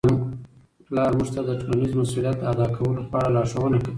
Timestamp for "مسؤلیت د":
2.01-2.43